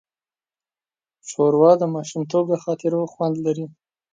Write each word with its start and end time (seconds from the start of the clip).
ښوروا 1.29 1.71
د 1.79 1.83
ماشومتوب 1.95 2.43
د 2.49 2.53
خاطرو 2.63 3.01
خوند 3.13 3.35
لري. 3.45 3.65